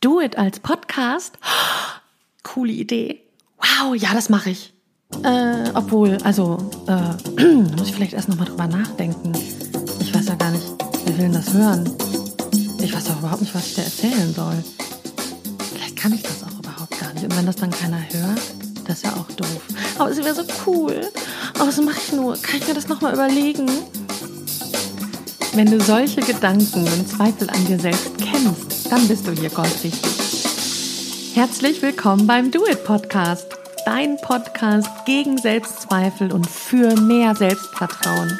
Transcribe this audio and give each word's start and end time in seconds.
Do 0.00 0.20
It 0.20 0.38
als 0.38 0.60
Podcast? 0.60 1.38
Coole 2.44 2.70
Idee. 2.70 3.20
Wow, 3.58 3.96
ja, 3.96 4.14
das 4.14 4.28
mache 4.28 4.50
ich. 4.50 4.72
Äh, 5.24 5.70
obwohl, 5.74 6.18
also, 6.22 6.70
äh, 6.86 7.42
muss 7.76 7.88
ich 7.88 7.94
vielleicht 7.96 8.12
erst 8.12 8.28
nochmal 8.28 8.46
drüber 8.46 8.68
nachdenken. 8.68 9.32
Ich 9.98 10.14
weiß 10.14 10.26
ja 10.26 10.36
gar 10.36 10.52
nicht, 10.52 10.64
wer 11.04 11.18
will 11.18 11.24
denn 11.24 11.32
das 11.32 11.52
hören? 11.52 11.92
Ich 12.80 12.94
weiß 12.94 13.10
auch 13.10 13.18
überhaupt 13.18 13.40
nicht, 13.40 13.52
was 13.56 13.66
ich 13.66 13.74
dir 13.74 13.82
erzählen 13.82 14.32
soll. 14.32 14.62
Vielleicht 15.72 15.96
kann 15.96 16.12
ich 16.12 16.22
das 16.22 16.44
auch 16.44 16.56
überhaupt 16.60 16.96
gar 17.00 17.12
nicht. 17.14 17.24
Und 17.24 17.36
wenn 17.36 17.46
das 17.46 17.56
dann 17.56 17.72
keiner 17.72 17.98
hört, 17.98 18.40
das 18.84 18.98
ist 18.98 19.04
ja 19.04 19.14
auch 19.14 19.26
doof. 19.32 19.62
Aber 19.98 20.10
es 20.10 20.18
wäre 20.18 20.34
so 20.34 20.44
cool. 20.64 21.10
Aber 21.54 21.66
was 21.66 21.80
mache 21.80 21.98
ich 22.06 22.12
nur? 22.12 22.36
Kann 22.36 22.60
ich 22.60 22.68
mir 22.68 22.74
das 22.74 22.86
nochmal 22.86 23.14
überlegen? 23.14 23.68
Wenn 25.54 25.68
du 25.68 25.80
solche 25.80 26.20
Gedanken 26.20 26.86
und 26.86 27.08
Zweifel 27.08 27.50
an 27.50 27.66
dir 27.66 27.80
selbst 27.80 28.12
kennst, 28.18 28.77
dann 28.90 29.06
bist 29.06 29.26
du 29.26 29.32
hier 29.32 29.50
goldrichtig. 29.50 31.34
Herzlich 31.34 31.82
willkommen 31.82 32.26
beim 32.26 32.50
Do 32.50 32.64
It 32.66 32.84
Podcast, 32.84 33.54
dein 33.84 34.16
Podcast 34.16 35.04
gegen 35.04 35.36
Selbstzweifel 35.36 36.32
und 36.32 36.48
für 36.48 36.98
mehr 36.98 37.34
Selbstvertrauen. 37.34 38.38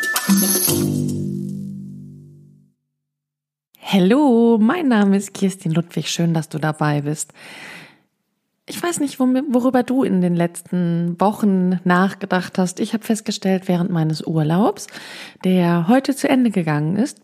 Hallo, 3.82 4.58
mein 4.58 4.88
Name 4.88 5.18
ist 5.18 5.34
Kirstin 5.34 5.72
Ludwig. 5.72 6.08
Schön, 6.08 6.32
dass 6.32 6.48
du 6.48 6.58
dabei 6.58 7.02
bist. 7.02 7.32
Ich 8.66 8.82
weiß 8.82 9.00
nicht, 9.00 9.18
worüber 9.18 9.82
du 9.82 10.02
in 10.02 10.20
den 10.20 10.34
letzten 10.34 11.18
Wochen 11.20 11.80
nachgedacht 11.84 12.58
hast. 12.58 12.80
Ich 12.80 12.94
habe 12.94 13.04
festgestellt, 13.04 13.68
während 13.68 13.90
meines 13.90 14.26
Urlaubs, 14.26 14.86
der 15.44 15.88
heute 15.88 16.16
zu 16.16 16.28
Ende 16.28 16.50
gegangen 16.50 16.96
ist, 16.96 17.18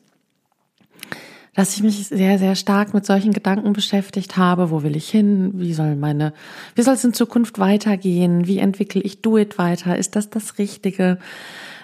dass 1.55 1.77
ich 1.77 1.83
mich 1.83 2.09
sehr, 2.09 2.39
sehr 2.39 2.57
stark 2.57 2.95
mit 2.95 3.07
solchen 3.07 3.33
Gedanken 3.33 3.73
beschäftigt 3.73 4.37
habe. 4.37 4.71
Wo 4.71 4.83
will 4.83 4.97
ich 4.97 5.09
hin? 5.09 5.53
Wie 5.55 5.73
soll 5.73 5.95
meine, 5.97 6.33
wie 6.75 6.83
soll 6.83 6.95
es 6.95 7.05
in 7.05 7.15
Zukunft 7.15 7.59
weitergehen? 7.59 8.47
Wie 8.47 8.59
entwickle 8.59 9.01
ich 9.01 9.23
Do 9.23 9.39
It 9.39 9.57
weiter? 9.57 9.97
Ist 9.97 10.17
das 10.17 10.31
das 10.31 10.59
Richtige? 10.59 11.19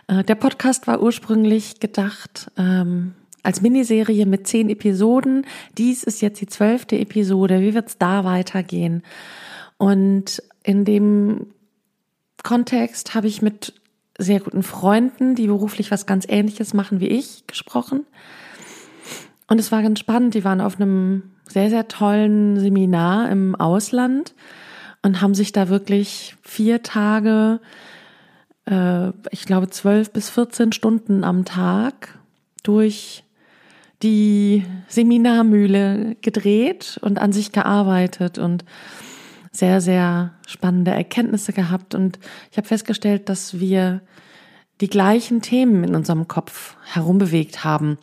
Äh, 0.09 0.25
der 0.25 0.35
Podcast 0.35 0.87
war 0.87 1.01
ursprünglich 1.01 1.79
gedacht 1.79 2.51
ähm, 2.57 3.15
als 3.43 3.63
Miniserie 3.63 4.27
mit 4.27 4.47
zehn 4.47 4.69
Episoden. 4.69 5.47
Dies 5.79 6.03
ist 6.03 6.21
jetzt 6.21 6.41
die 6.41 6.47
zwölfte 6.47 6.99
Episode. 6.99 7.61
Wie 7.61 7.75
wird 7.75 7.89
es 7.89 7.99
da 7.99 8.25
weitergehen? 8.25 9.03
Und 9.79 10.43
in 10.65 10.85
dem 10.85 11.47
Kontext 12.43 13.15
habe 13.15 13.29
ich 13.29 13.41
mit 13.41 13.75
sehr 14.19 14.41
guten 14.41 14.63
Freunden, 14.63 15.35
die 15.35 15.47
beruflich 15.47 15.91
was 15.91 16.07
ganz 16.07 16.27
Ähnliches 16.29 16.75
machen 16.75 17.01
wie 17.01 17.09
ich, 17.09 17.47
gesprochen. 17.47 18.05
Und 19.51 19.59
es 19.59 19.73
war 19.73 19.83
ganz 19.83 19.99
spannend. 19.99 20.35
Die 20.35 20.45
waren 20.45 20.61
auf 20.61 20.81
einem 20.81 21.25
sehr, 21.49 21.71
sehr 21.71 21.89
tollen 21.89 22.59
Seminar 22.61 23.29
im 23.31 23.57
Ausland 23.57 24.33
und 25.03 25.21
haben 25.21 25.35
sich 25.35 25.51
da 25.51 25.69
wirklich 25.69 26.37
vier 26.43 26.85
Tage, 26.85 27.61
äh, 28.67 29.09
ich 29.33 29.47
glaube 29.47 29.69
zwölf 29.69 30.13
bis 30.13 30.31
14 30.31 30.71
Stunden 30.71 31.25
am 31.25 31.45
Tag 31.45 32.17
durch 32.63 33.25
die 34.05 34.65
Seminarmühle 34.87 36.17
gedreht 36.23 37.01
und 37.03 37.19
an 37.19 37.33
sich 37.33 37.51
gearbeitet 37.51 38.39
und 38.39 38.65
sehr, 39.51 39.81
sehr 39.81 40.35
spannende 40.47 40.93
Erkenntnisse 40.93 41.53
gehabt 41.53 41.97
und 41.97 42.21
ich 42.53 42.57
habe 42.57 42.69
festgestellt, 42.69 43.29
dass 43.29 43.59
wir 43.59 44.01
die 44.81 44.89
gleichen 44.89 45.43
Themen 45.43 45.83
in 45.83 45.97
unserem 45.97 46.29
Kopf 46.29 46.77
herumbewegt 46.85 47.65
haben 47.65 47.99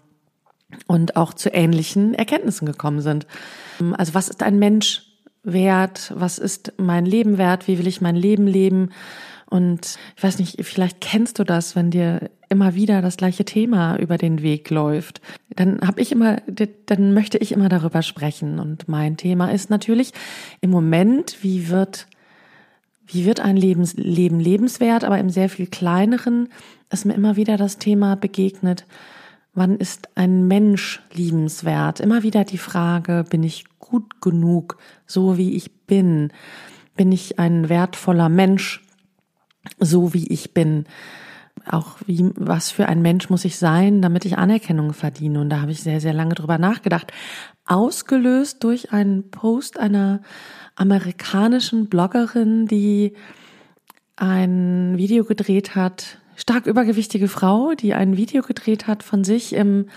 und 0.87 1.15
auch 1.15 1.33
zu 1.33 1.49
ähnlichen 1.49 2.13
Erkenntnissen 2.13 2.65
gekommen 2.65 3.01
sind. 3.01 3.25
Also 3.97 4.13
was 4.13 4.29
ist 4.29 4.43
ein 4.43 4.59
Mensch 4.59 5.03
wert? 5.43 6.11
Was 6.15 6.37
ist 6.37 6.73
mein 6.77 7.05
Leben 7.05 7.37
wert? 7.37 7.67
Wie 7.67 7.79
will 7.79 7.87
ich 7.87 8.01
mein 8.01 8.15
Leben 8.15 8.47
leben? 8.47 8.89
Und 9.49 9.97
ich 10.17 10.23
weiß 10.23 10.39
nicht, 10.39 10.65
vielleicht 10.65 10.99
kennst 10.99 11.39
du 11.39 11.45
das, 11.45 11.75
wenn 11.75 11.89
dir 11.89 12.29
immer 12.49 12.75
wieder 12.75 13.01
das 13.01 13.15
gleiche 13.15 13.45
Thema 13.45 13.97
über 13.97 14.17
den 14.17 14.41
Weg 14.41 14.69
läuft. 14.69 15.21
Dann 15.55 15.79
habe 15.81 16.01
ich 16.01 16.11
immer, 16.11 16.41
dann 16.85 17.13
möchte 17.13 17.37
ich 17.37 17.53
immer 17.53 17.69
darüber 17.69 18.01
sprechen. 18.01 18.59
Und 18.59 18.89
mein 18.89 19.15
Thema 19.15 19.51
ist 19.51 19.69
natürlich 19.69 20.11
im 20.59 20.69
Moment, 20.69 21.37
wie 21.41 21.69
wird, 21.69 22.07
wie 23.05 23.25
wird 23.25 23.39
ein 23.39 23.55
Lebens, 23.55 23.93
Leben 23.95 24.41
lebenswert, 24.41 25.05
aber 25.05 25.17
im 25.17 25.29
sehr 25.29 25.49
viel 25.49 25.67
kleineren 25.67 26.49
ist 26.91 27.05
mir 27.05 27.13
immer 27.13 27.37
wieder 27.37 27.55
das 27.55 27.77
Thema 27.77 28.15
begegnet. 28.15 28.85
Wann 29.57 29.77
ist 29.77 30.09
ein 30.15 30.47
Mensch 30.47 31.01
liebenswert? 31.13 31.99
Immer 31.99 32.21
wieder 32.23 32.45
die 32.45 32.59
Frage, 32.59 33.25
bin 33.27 33.43
ich 33.43 33.65
gut 33.79 34.21
genug, 34.21 34.77
so 35.05 35.37
wie 35.37 35.55
ich 35.55 35.85
bin? 35.87 36.31
Bin 36.95 37.11
ich 37.11 37.39
ein 37.39 37.67
wertvoller 37.67 38.29
Mensch? 38.29 38.83
so 39.79 40.13
wie 40.13 40.27
ich 40.27 40.53
bin. 40.53 40.85
Auch 41.69 41.97
wie, 42.05 42.31
was 42.35 42.71
für 42.71 42.87
ein 42.87 43.01
Mensch 43.01 43.29
muss 43.29 43.43
ich 43.43 43.57
sein, 43.57 44.01
damit 44.01 44.25
ich 44.25 44.37
Anerkennung 44.37 44.93
verdiene? 44.93 45.41
Und 45.41 45.49
da 45.49 45.61
habe 45.61 45.71
ich 45.71 45.81
sehr, 45.81 45.99
sehr 45.99 46.13
lange 46.13 46.35
drüber 46.35 46.57
nachgedacht. 46.57 47.11
Ausgelöst 47.65 48.63
durch 48.63 48.93
einen 48.93 49.29
Post 49.31 49.79
einer 49.79 50.21
amerikanischen 50.75 51.87
Bloggerin, 51.87 52.67
die 52.67 53.13
ein 54.15 54.97
Video 54.97 55.25
gedreht 55.25 55.75
hat, 55.75 56.19
stark 56.37 56.67
übergewichtige 56.67 57.27
Frau, 57.27 57.73
die 57.73 57.93
ein 57.95 58.15
Video 58.15 58.43
gedreht 58.43 58.87
hat 58.87 59.03
von 59.03 59.23
sich 59.23 59.53
im 59.53 59.87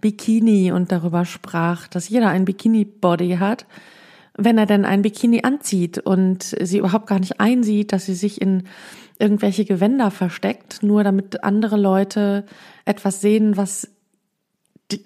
Bikini 0.00 0.72
und 0.72 0.90
darüber 0.90 1.24
sprach, 1.26 1.86
dass 1.86 2.08
jeder 2.08 2.30
ein 2.30 2.46
Bikini-Body 2.46 3.36
hat, 3.38 3.66
wenn 4.34 4.56
er 4.56 4.64
denn 4.64 4.86
ein 4.86 5.02
Bikini 5.02 5.42
anzieht 5.44 5.98
und 5.98 6.56
sie 6.60 6.78
überhaupt 6.78 7.06
gar 7.06 7.20
nicht 7.20 7.38
einsieht, 7.38 7.92
dass 7.92 8.06
sie 8.06 8.14
sich 8.14 8.40
in 8.40 8.64
irgendwelche 9.18 9.66
Gewänder 9.66 10.10
versteckt, 10.10 10.82
nur 10.82 11.04
damit 11.04 11.44
andere 11.44 11.76
Leute 11.76 12.46
etwas 12.86 13.20
sehen, 13.20 13.58
was 13.58 13.88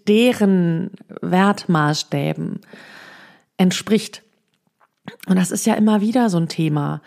deren 0.07 0.93
Wertmaßstäben 1.21 2.61
entspricht. 3.57 4.23
Und 5.27 5.37
das 5.37 5.51
ist 5.51 5.67
ja 5.67 5.75
immer 5.75 6.01
wieder 6.01 6.31
so 6.31 6.39
ein 6.39 6.49
Thema. 6.49 7.03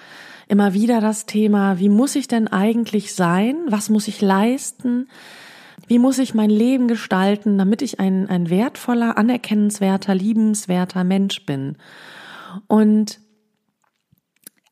Immer 0.48 0.74
wieder 0.74 1.02
das 1.02 1.26
Thema, 1.26 1.80
wie 1.80 1.90
muss 1.90 2.16
ich 2.16 2.28
denn 2.28 2.48
eigentlich 2.48 3.14
sein? 3.14 3.58
Was 3.68 3.90
muss 3.90 4.08
ich 4.08 4.22
leisten? 4.22 5.10
Wie 5.88 6.00
muss 6.00 6.20
ich 6.20 6.34
mein 6.34 6.50
Leben 6.50 6.88
gestalten, 6.88 7.58
damit 7.58 7.82
ich 7.82 8.00
ein, 8.00 8.30
ein 8.30 8.50
wertvoller, 8.50 9.18
anerkennenswerter, 9.18 10.16
liebenswerter 10.16 11.04
Mensch 11.04 11.46
bin? 11.46 11.78
Und 12.68 13.20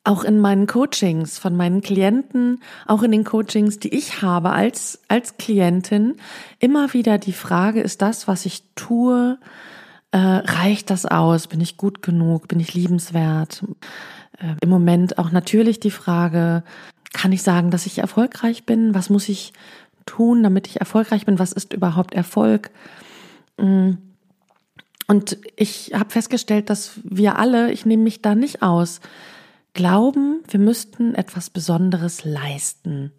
auch 0.06 0.24
in 0.24 0.40
meinen 0.40 0.68
Coachings 0.68 1.40
von 1.40 1.58
meinen 1.58 1.81
Klienten, 1.81 2.62
auch 2.85 3.02
in 3.03 3.12
den 3.12 3.24
Coachings, 3.24 3.80
die 3.80 3.94
ich 3.94 4.22
habe 4.22 4.52
als, 4.52 5.02
als 5.08 5.38
Klientin, 5.38 6.16
immer 6.59 6.94
wieder 6.94 7.18
die 7.18 7.34
Frage, 7.34 7.81
ist 7.81 8.02
das, 8.02 8.28
was 8.28 8.46
ich 8.46 8.64
tue, 8.75 9.40
äh, 10.12 10.18
reicht 10.18 10.91
das 10.91 11.06
aus? 11.06 11.47
Bin 11.47 11.59
ich 11.59 11.75
gut 11.75 12.02
genug? 12.02 12.47
Bin 12.47 12.59
ich 12.59 12.74
liebenswert? 12.74 13.66
Äh, 14.40 14.56
Im 14.62 14.69
Moment 14.69 15.18
auch 15.18 15.31
natürlich 15.31 15.79
die 15.79 15.91
Frage, 15.91 16.63
kann 17.13 17.31
ich 17.31 17.44
sagen, 17.44 17.72
dass 17.72 17.85
ich 17.85 18.00
erfolgreich 18.00 18.66
bin? 18.66 18.94
Was 18.94 19.09
muss 19.09 19.29
ich 19.29 19.53
tun, 20.06 20.44
damit 20.44 20.68
ich 20.68 20.79
erfolgreich 20.79 21.25
bin? 21.25 21.40
Was 21.40 21.51
ist 21.51 21.73
überhaupt 21.73 22.13
Erfolg? 22.13 22.72
Mm. 23.57 23.91
Und 25.07 25.38
ich 25.56 25.91
habe 25.94 26.09
festgestellt, 26.09 26.69
dass 26.69 27.00
wir 27.03 27.38
alle, 27.38 27.72
ich 27.72 27.85
nehme 27.85 28.03
mich 28.03 28.23
da 28.23 28.34
nicht 28.34 28.63
aus, 28.63 29.01
glauben, 29.73 30.41
wir 30.50 30.59
müssten 30.59 31.13
etwas 31.13 31.52
Besonderes 31.52 32.25
leisten, 32.25 33.12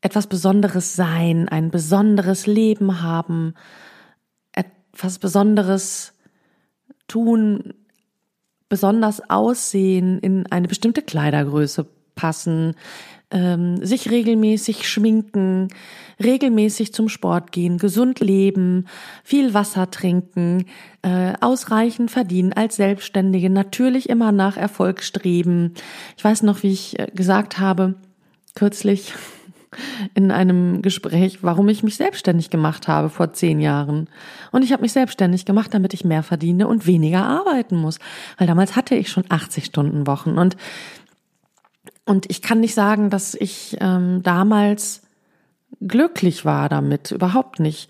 etwas 0.00 0.28
Besonderes 0.28 0.94
sein, 0.94 1.48
ein 1.48 1.70
besonderes 1.70 2.46
Leben 2.46 3.02
haben, 3.02 3.54
etwas 4.52 5.18
Besonderes 5.18 6.12
tun, 7.08 7.74
besonders 8.72 9.28
aussehen, 9.28 10.18
in 10.20 10.46
eine 10.46 10.66
bestimmte 10.66 11.02
Kleidergröße 11.02 11.84
passen, 12.14 12.74
ähm, 13.30 13.84
sich 13.84 14.10
regelmäßig 14.10 14.88
schminken, 14.88 15.68
regelmäßig 16.24 16.94
zum 16.94 17.10
Sport 17.10 17.52
gehen, 17.52 17.76
gesund 17.76 18.20
leben, 18.20 18.86
viel 19.24 19.52
Wasser 19.52 19.90
trinken, 19.90 20.64
äh, 21.02 21.34
ausreichend 21.42 22.10
verdienen 22.10 22.54
als 22.54 22.76
Selbstständige, 22.76 23.50
natürlich 23.50 24.08
immer 24.08 24.32
nach 24.32 24.56
Erfolg 24.56 25.02
streben. 25.02 25.74
Ich 26.16 26.24
weiß 26.24 26.42
noch, 26.42 26.62
wie 26.62 26.72
ich 26.72 26.98
äh, 26.98 27.08
gesagt 27.14 27.58
habe, 27.58 27.96
kürzlich 28.54 29.12
in 30.14 30.30
einem 30.30 30.82
Gespräch, 30.82 31.42
warum 31.42 31.68
ich 31.68 31.82
mich 31.82 31.96
selbstständig 31.96 32.50
gemacht 32.50 32.88
habe 32.88 33.08
vor 33.08 33.32
zehn 33.32 33.60
Jahren. 33.60 34.08
Und 34.50 34.62
ich 34.62 34.72
habe 34.72 34.82
mich 34.82 34.92
selbstständig 34.92 35.44
gemacht, 35.44 35.72
damit 35.72 35.94
ich 35.94 36.04
mehr 36.04 36.22
verdiene 36.22 36.68
und 36.68 36.86
weniger 36.86 37.24
arbeiten 37.24 37.76
muss. 37.76 37.98
Weil 38.38 38.46
damals 38.46 38.76
hatte 38.76 38.94
ich 38.94 39.10
schon 39.10 39.24
80 39.28 39.66
Stunden 39.66 40.06
Wochen. 40.06 40.38
Und 40.38 40.56
und 42.04 42.28
ich 42.30 42.42
kann 42.42 42.60
nicht 42.60 42.74
sagen, 42.74 43.10
dass 43.10 43.34
ich 43.34 43.76
ähm, 43.80 44.22
damals 44.22 45.02
glücklich 45.80 46.44
war 46.44 46.68
damit, 46.68 47.10
überhaupt 47.12 47.60
nicht. 47.60 47.88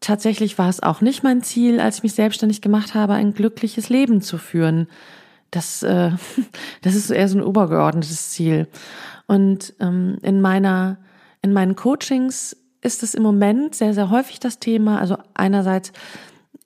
tatsächlich 0.00 0.58
war 0.58 0.68
es 0.68 0.82
auch 0.82 1.00
nicht 1.00 1.22
mein 1.24 1.42
Ziel, 1.42 1.80
als 1.80 1.96
ich 1.96 2.02
mich 2.04 2.14
selbstständig 2.14 2.62
gemacht 2.62 2.94
habe, 2.94 3.14
ein 3.14 3.34
glückliches 3.34 3.88
Leben 3.88 4.20
zu 4.20 4.38
führen. 4.38 4.86
Das, 5.50 5.82
äh, 5.82 6.12
das 6.82 6.94
ist 6.94 7.10
eher 7.10 7.28
so 7.28 7.38
ein 7.38 7.44
übergeordnetes 7.44 8.30
Ziel. 8.30 8.68
Und 9.26 9.74
ähm, 9.80 10.18
in 10.22 10.40
meiner, 10.40 10.98
in 11.42 11.52
meinen 11.52 11.76
Coachings 11.76 12.56
ist 12.80 13.02
es 13.02 13.14
im 13.14 13.22
Moment 13.22 13.74
sehr, 13.74 13.94
sehr 13.94 14.10
häufig 14.10 14.40
das 14.40 14.58
Thema. 14.58 14.98
Also 15.00 15.18
einerseits 15.34 15.92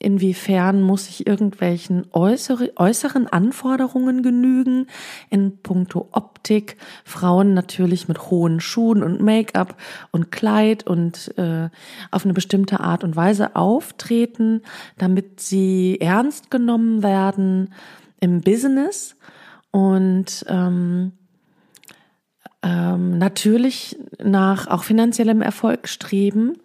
inwiefern 0.03 0.81
muss 0.81 1.07
ich 1.07 1.25
irgendwelchen 1.25 2.05
äußere, 2.11 2.73
äußeren 2.75 3.27
Anforderungen 3.27 4.21
genügen 4.21 4.87
in 5.29 5.57
puncto 5.61 6.09
Optik. 6.11 6.77
Frauen 7.05 7.53
natürlich 7.53 8.07
mit 8.07 8.29
hohen 8.29 8.59
Schuhen 8.59 9.01
und 9.01 9.21
Make-up 9.21 9.75
und 10.11 10.31
Kleid 10.31 10.85
und 10.85 11.35
äh, 11.37 11.69
auf 12.11 12.25
eine 12.25 12.33
bestimmte 12.33 12.81
Art 12.81 13.03
und 13.03 13.15
Weise 13.15 13.55
auftreten, 13.55 14.61
damit 14.97 15.39
sie 15.39 15.99
ernst 16.01 16.51
genommen 16.51 17.01
werden 17.01 17.73
im 18.19 18.41
Business 18.41 19.15
und 19.71 20.45
ähm, 20.47 21.13
ähm, 22.61 23.17
natürlich 23.17 23.97
nach 24.23 24.67
auch 24.67 24.83
finanziellem 24.83 25.41
Erfolg 25.41 25.87
streben 25.87 26.57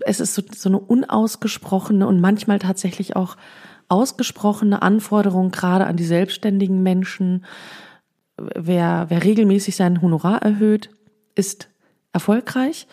es 0.00 0.20
ist 0.20 0.34
so, 0.34 0.42
so 0.54 0.68
eine 0.68 0.78
unausgesprochene 0.78 2.06
und 2.06 2.20
manchmal 2.20 2.58
tatsächlich 2.58 3.16
auch 3.16 3.36
ausgesprochene 3.88 4.82
Anforderung 4.82 5.50
gerade 5.50 5.86
an 5.86 5.96
die 5.96 6.04
selbstständigen 6.04 6.82
Menschen. 6.82 7.44
Wer, 8.36 9.06
wer 9.08 9.22
regelmäßig 9.22 9.76
sein 9.76 10.02
Honorar 10.02 10.42
erhöht, 10.42 10.90
ist 11.34 11.68
erfolgreich. 12.12 12.86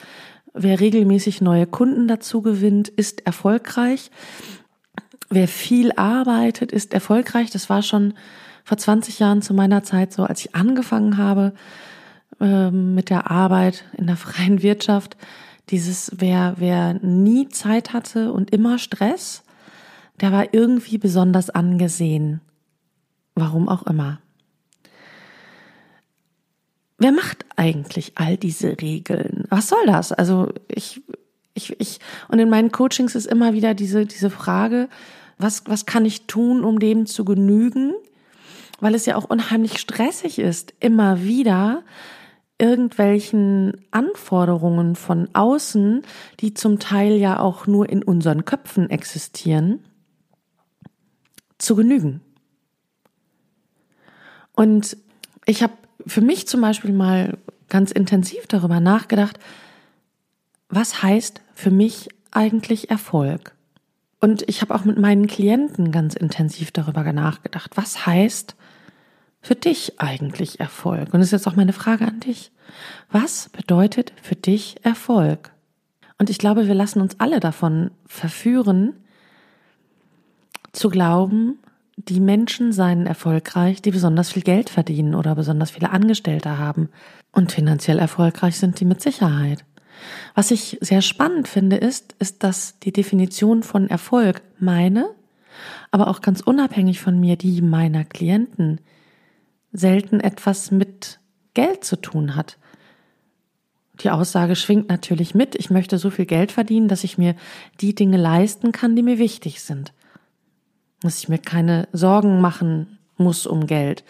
Wer 0.54 0.80
regelmäßig 0.80 1.42
neue 1.42 1.66
Kunden 1.66 2.08
dazu 2.08 2.42
gewinnt, 2.42 2.90
ist 2.90 3.26
erfolgreich. 3.26 4.12
Wer 5.34 5.48
viel 5.48 5.94
arbeitet, 5.94 6.74
ist 6.74 6.94
erfolgreich. 6.94 7.50
Das 7.52 7.70
war 7.70 7.82
schon 7.84 8.16
vor 8.66 8.78
20 8.78 9.18
Jahren 9.20 9.42
zu 9.42 9.54
meiner 9.54 9.82
Zeit 9.82 10.12
so, 10.12 10.26
als 10.26 10.42
ich 10.42 10.56
angefangen 10.56 11.16
habe 11.16 11.54
äh, 12.42 12.70
mit 12.70 13.10
der 13.10 13.32
Arbeit 13.32 13.86
in 13.98 14.08
der 14.08 14.18
freien 14.18 14.62
Wirtschaft 14.62 15.16
dieses, 15.70 16.12
wer, 16.18 16.56
wer 16.58 16.96
nie 16.96 17.48
Zeit 17.48 17.94
hatte 17.94 18.34
und 18.34 18.52
immer 18.52 18.78
Stress, 18.78 19.44
der 20.20 20.34
war 20.34 20.54
irgendwie 20.54 20.98
besonders 20.98 21.50
angesehen. 21.50 22.42
Warum 23.34 23.70
auch 23.70 23.84
immer. 23.84 24.20
Wer 26.98 27.14
macht 27.14 27.46
eigentlich 27.56 28.12
all 28.16 28.36
diese 28.36 28.82
Regeln? 28.82 29.46
Was 29.48 29.70
soll 29.70 29.86
das? 29.86 30.12
Also 30.12 30.52
ich, 30.68 31.02
ich, 31.54 31.80
ich, 31.80 32.00
und 32.28 32.40
in 32.40 32.50
meinen 32.50 32.74
Coachings 32.74 33.16
ist 33.16 33.28
immer 33.28 33.54
wieder 33.54 33.74
diese, 33.74 34.06
diese 34.06 34.30
Frage, 34.30 34.90
was, 35.42 35.64
was 35.66 35.86
kann 35.86 36.06
ich 36.06 36.28
tun, 36.28 36.64
um 36.64 36.80
dem 36.80 37.06
zu 37.06 37.26
genügen? 37.26 37.94
Weil 38.80 38.96
es 38.96 39.06
ja 39.06 39.16
auch 39.16 39.26
unheimlich 39.26 39.80
stressig 39.80 40.40
ist, 40.40 40.74
immer 40.80 41.24
wieder 41.24 41.84
irgendwelchen 42.58 43.84
Anforderungen 43.90 44.96
von 44.96 45.30
außen, 45.34 46.04
die 46.40 46.54
zum 46.54 46.78
Teil 46.78 47.14
ja 47.14 47.40
auch 47.40 47.66
nur 47.66 47.90
in 47.90 48.04
unseren 48.04 48.46
Köpfen 48.46 48.90
existieren, 48.90 49.84
zu 51.58 51.76
genügen. 51.76 52.22
Und 54.54 54.96
ich 55.46 55.64
habe 55.64 55.74
für 56.06 56.22
mich 56.22 56.48
zum 56.48 56.62
Beispiel 56.62 56.94
mal 56.94 57.38
ganz 57.68 57.92
intensiv 57.92 58.46
darüber 58.48 58.80
nachgedacht, 58.80 59.40
was 60.70 61.02
heißt 61.02 61.42
für 61.56 61.72
mich 61.72 62.10
eigentlich 62.30 62.90
Erfolg? 62.90 63.56
Und 64.22 64.48
ich 64.48 64.62
habe 64.62 64.74
auch 64.76 64.86
mit 64.86 65.00
meinen 65.00 65.28
Klienten 65.28 65.92
ganz 65.92 66.16
intensiv 66.16 66.72
darüber 66.72 67.12
nachgedacht, 67.12 67.76
was 67.76 68.06
heißt 68.06 68.56
für 69.42 69.56
dich 69.56 70.00
eigentlich 70.00 70.60
Erfolg? 70.60 71.14
Und 71.14 71.20
das 71.20 71.28
ist 71.28 71.32
jetzt 71.32 71.48
auch 71.48 71.56
meine 71.56 71.74
Frage 71.74 72.06
an 72.06 72.20
dich. 72.20 72.52
Was 73.12 73.50
bedeutet 73.50 74.14
für 74.22 74.36
dich 74.36 74.76
Erfolg? 74.86 75.52
Und 76.20 76.30
ich 76.30 76.38
glaube, 76.38 76.68
wir 76.68 76.76
lassen 76.76 77.02
uns 77.02 77.20
alle 77.20 77.40
davon 77.40 77.90
verführen, 78.06 78.94
zu 80.72 80.90
glauben, 80.90 81.58
die 81.98 82.20
Menschen 82.20 82.72
seien 82.72 83.08
erfolgreich, 83.08 83.82
die 83.82 83.92
besonders 83.92 84.32
viel 84.32 84.44
Geld 84.44 84.70
verdienen 84.70 85.16
oder 85.16 85.36
besonders 85.36 85.72
viele 85.72 85.90
Angestellte 85.90 86.60
haben. 86.60 86.90
Und 87.32 87.52
finanziell 87.52 87.98
erfolgreich 87.98 88.58
sind 88.58 88.80
die 88.80 88.86
mit 88.86 89.02
Sicherheit. 89.02 89.66
Was 90.36 90.52
ich 90.52 90.78
sehr 90.82 91.02
spannend 91.02 91.48
finde, 91.48 91.78
ist, 91.78 92.16
ist, 92.20 92.44
dass 92.44 92.80
die 92.80 92.92
Definition 92.92 93.64
von 93.64 93.90
Erfolg 93.90 94.42
meine, 94.60 95.10
aber 95.92 96.08
auch 96.08 96.22
ganz 96.22 96.42
unabhängig 96.42 97.00
von 97.00 97.20
mir, 97.20 97.36
die 97.36 97.62
meiner 97.62 98.06
Klienten 98.06 98.80
selten 99.72 100.20
etwas 100.20 100.72
mit 100.72 101.20
Geld 101.54 101.84
zu 101.84 101.98
tun 101.98 102.36
hat. 102.36 102.58
Die 104.02 104.10
Aussage 104.10 104.56
schwingt 104.56 104.90
natürlich 104.90 105.36
mit, 105.36 105.56
ich 105.56 105.70
möchte 105.70 105.98
so 105.98 106.10
viel 106.10 106.26
Geld 106.26 106.52
verdienen, 106.52 106.88
dass 106.88 107.04
ich 107.04 107.18
mir 107.18 107.36
die 107.82 107.94
Dinge 107.94 108.18
leisten 108.18 108.72
kann, 108.72 108.96
die 108.96 109.04
mir 109.04 109.20
wichtig 109.20 109.62
sind. 109.62 109.94
Dass 111.02 111.20
ich 111.20 111.30
mir 111.30 111.38
keine 111.38 111.88
Sorgen 111.92 112.42
machen 112.42 112.98
muss 113.18 113.46
um 113.46 113.68
Geld. 113.68 114.04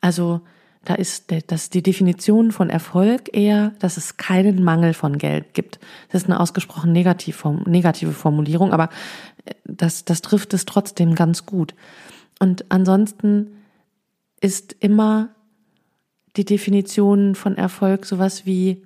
Also 0.00 0.42
da 0.84 0.94
ist 0.94 1.32
das 1.46 1.70
die 1.70 1.82
Definition 1.82 2.50
von 2.50 2.68
Erfolg 2.68 3.34
eher, 3.36 3.72
dass 3.78 3.96
es 3.96 4.16
keinen 4.16 4.64
Mangel 4.64 4.94
von 4.94 5.16
Geld 5.16 5.54
gibt. 5.54 5.78
Das 6.10 6.22
ist 6.22 6.28
eine 6.28 6.40
ausgesprochen 6.40 6.92
negative 6.92 8.12
Formulierung, 8.12 8.72
aber 8.72 8.88
äh, 9.44 9.54
das, 9.64 10.04
das 10.04 10.22
trifft 10.22 10.54
es 10.54 10.64
trotzdem 10.64 11.14
ganz 11.14 11.46
gut. 11.46 11.74
Und 12.40 12.64
ansonsten 12.70 13.58
ist 14.40 14.74
immer 14.80 15.28
die 16.36 16.44
Definition 16.44 17.34
von 17.34 17.56
Erfolg 17.56 18.04
sowas 18.06 18.46
wie, 18.46 18.82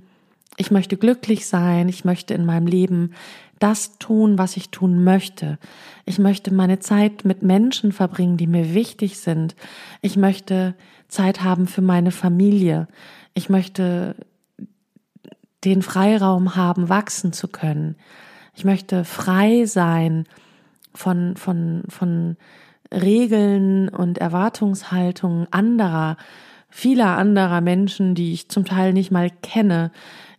ich 0.56 0.70
möchte 0.70 0.96
glücklich 0.96 1.46
sein, 1.46 1.88
ich 1.88 2.04
möchte 2.04 2.34
in 2.34 2.46
meinem 2.46 2.66
Leben 2.66 3.12
das 3.58 3.98
tun, 3.98 4.38
was 4.38 4.56
ich 4.56 4.70
tun 4.70 5.02
möchte. 5.04 5.58
Ich 6.04 6.18
möchte 6.18 6.52
meine 6.52 6.78
Zeit 6.78 7.24
mit 7.24 7.42
Menschen 7.42 7.92
verbringen, 7.92 8.36
die 8.36 8.46
mir 8.46 8.74
wichtig 8.74 9.18
sind. 9.18 9.56
Ich 10.02 10.16
möchte 10.16 10.74
Zeit 11.08 11.42
haben 11.42 11.66
für 11.66 11.82
meine 11.82 12.10
Familie. 12.10 12.88
Ich 13.34 13.48
möchte 13.48 14.14
den 15.64 15.82
Freiraum 15.82 16.54
haben, 16.54 16.88
wachsen 16.88 17.32
zu 17.32 17.48
können. 17.48 17.96
Ich 18.54 18.64
möchte 18.64 19.04
frei 19.04 19.64
sein 19.66 20.24
von, 20.94 21.36
von, 21.36 21.82
von 21.88 22.36
Regeln 22.92 23.88
und 23.88 24.18
Erwartungshaltungen 24.18 25.46
anderer, 25.50 26.16
vieler 26.70 27.16
anderer 27.16 27.60
Menschen, 27.60 28.14
die 28.14 28.32
ich 28.32 28.48
zum 28.48 28.64
Teil 28.64 28.92
nicht 28.92 29.10
mal 29.10 29.30
kenne. 29.42 29.92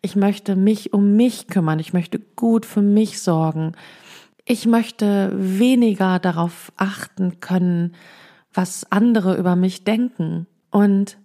Ich 0.08 0.16
möchte 0.16 0.56
mich 0.56 0.94
um 0.94 1.18
mich 1.18 1.48
kümmern. 1.48 1.80
Ich 1.80 1.92
möchte 1.92 2.18
gut 2.18 2.66
für 2.66 2.82
mich 2.82 3.22
sorgen. 3.22 3.74
Ich 4.46 4.66
möchte 4.66 5.34
weniger 5.36 6.18
darauf 6.20 6.72
achten 6.78 7.42
können, 7.42 7.94
was 8.54 8.90
andere 8.90 9.36
über 9.36 9.58
mich 9.58 9.84
denken 9.84 10.48
und 10.72 11.18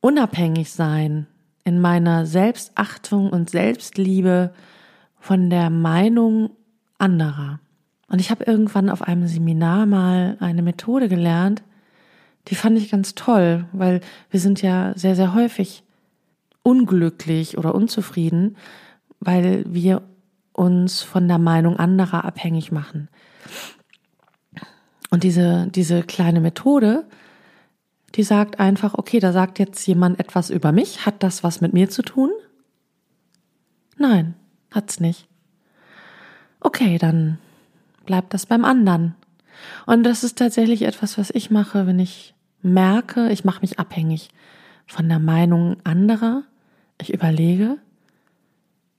unabhängig 0.00 0.72
sein 0.72 1.26
in 1.62 1.78
meiner 1.78 2.24
Selbstachtung 2.24 3.28
und 3.28 3.50
Selbstliebe 3.50 4.54
von 5.18 5.50
der 5.50 5.68
Meinung 5.68 6.52
anderer. 6.96 7.60
Und 8.08 8.22
ich 8.22 8.30
habe 8.30 8.44
irgendwann 8.44 8.88
auf 8.88 9.02
einem 9.02 9.26
Seminar 9.26 9.84
mal 9.84 10.38
eine 10.40 10.62
Methode 10.62 11.10
gelernt, 11.10 11.62
die 12.48 12.54
fand 12.54 12.78
ich 12.78 12.90
ganz 12.90 13.14
toll, 13.14 13.66
weil 13.72 14.00
wir 14.30 14.40
sind 14.40 14.62
ja 14.62 14.94
sehr, 14.96 15.16
sehr 15.16 15.34
häufig 15.34 15.82
unglücklich 16.66 17.56
oder 17.56 17.76
unzufrieden, 17.76 18.56
weil 19.20 19.64
wir 19.68 20.02
uns 20.52 21.00
von 21.00 21.28
der 21.28 21.38
Meinung 21.38 21.76
anderer 21.76 22.24
abhängig 22.24 22.72
machen. 22.72 23.08
Und 25.10 25.22
diese, 25.22 25.68
diese 25.68 26.02
kleine 26.02 26.40
Methode, 26.40 27.06
die 28.16 28.24
sagt 28.24 28.58
einfach, 28.58 28.94
okay, 28.94 29.20
da 29.20 29.32
sagt 29.32 29.60
jetzt 29.60 29.86
jemand 29.86 30.18
etwas 30.18 30.50
über 30.50 30.72
mich. 30.72 31.06
Hat 31.06 31.22
das 31.22 31.44
was 31.44 31.60
mit 31.60 31.72
mir 31.72 31.88
zu 31.88 32.02
tun? 32.02 32.30
Nein, 33.96 34.34
hat's 34.72 34.98
nicht. 34.98 35.28
Okay, 36.58 36.98
dann 36.98 37.38
bleibt 38.06 38.34
das 38.34 38.44
beim 38.44 38.64
anderen. 38.64 39.14
Und 39.86 40.02
das 40.02 40.24
ist 40.24 40.36
tatsächlich 40.36 40.82
etwas, 40.82 41.16
was 41.16 41.30
ich 41.30 41.48
mache, 41.48 41.86
wenn 41.86 42.00
ich 42.00 42.34
merke, 42.60 43.30
ich 43.30 43.44
mache 43.44 43.60
mich 43.60 43.78
abhängig 43.78 44.30
von 44.88 45.08
der 45.08 45.20
Meinung 45.20 45.76
anderer. 45.84 46.42
Ich 47.00 47.12
überlege, 47.12 47.78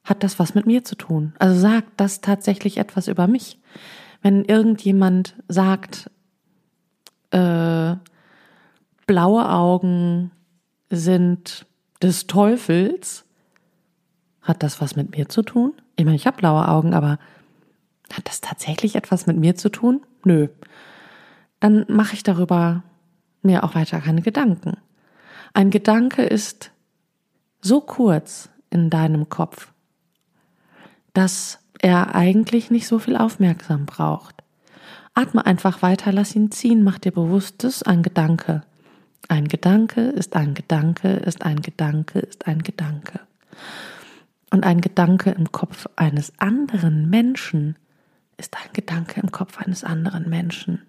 hat 0.04 0.24
das 0.24 0.40
was 0.40 0.56
mit 0.56 0.66
mir 0.66 0.84
zu 0.84 0.96
tun? 0.96 1.34
Also 1.40 1.60
sagt 1.60 1.90
das 1.98 2.22
tatsächlich 2.22 2.78
etwas 2.78 3.08
über 3.08 3.28
mich? 3.28 3.60
Wenn 4.22 4.46
irgendjemand 4.46 5.36
sagt, 5.48 6.10
äh, 7.32 7.96
blaue 9.06 9.50
Augen 9.50 10.32
sind 10.90 11.66
des 12.02 12.28
Teufels, 12.28 13.26
hat 14.42 14.64
das 14.64 14.80
was 14.80 14.96
mit 14.96 15.16
mir 15.18 15.28
zu 15.28 15.42
tun? 15.42 15.74
Ich 15.96 16.06
meine, 16.06 16.16
ich 16.16 16.28
habe 16.28 16.38
blaue 16.38 16.68
Augen, 16.68 16.94
aber 16.94 17.20
hat 18.14 18.28
das 18.28 18.40
tatsächlich 18.40 18.96
etwas 18.96 19.28
mit 19.28 19.38
mir 19.38 19.56
zu 19.56 19.70
tun? 19.70 20.02
Nö. 20.24 20.48
Dann 21.60 21.86
mache 21.90 22.14
ich 22.14 22.24
darüber 22.24 22.84
mir 23.42 23.64
auch 23.64 23.76
weiter 23.76 24.00
keine 24.00 24.22
Gedanken. 24.22 24.78
Ein 25.54 25.70
Gedanke 25.70 26.24
ist 26.24 26.72
so 27.62 27.82
kurz 27.82 28.50
in 28.70 28.90
deinem 28.90 29.30
Kopf, 29.30 29.72
dass 31.14 31.60
er 31.82 32.16
eigentlich 32.16 32.72
nicht 32.72 32.88
so 32.88 33.00
viel 33.00 33.18
Aufmerksam 33.18 33.86
braucht. 33.86 34.44
Atme 35.14 35.46
einfach 35.46 35.82
weiter, 35.82 36.12
lass 36.12 36.36
ihn 36.36 36.52
ziehen, 36.52 36.84
mach 36.84 37.00
dir 37.00 37.12
bewusst, 37.12 37.64
das 37.64 37.78
ist 37.78 37.88
ein 37.88 38.04
Gedanke. 38.04 38.62
Ein 39.28 39.48
Gedanke 39.48 40.02
ist 40.02 40.36
ein 40.36 40.54
Gedanke, 40.54 41.10
ist 41.10 41.44
ein 41.44 41.62
Gedanke, 41.62 42.20
ist 42.20 42.48
ein 42.48 42.62
Gedanke. 42.62 43.20
Und 44.52 44.64
ein 44.64 44.80
Gedanke 44.80 45.32
im 45.32 45.52
Kopf 45.52 45.88
eines 45.96 46.32
anderen 46.40 47.10
Menschen 47.10 47.78
ist 48.38 48.56
ein 48.56 48.72
Gedanke 48.74 49.20
im 49.20 49.32
Kopf 49.32 49.58
eines 49.58 49.84
anderen 49.84 50.30
Menschen. 50.30 50.84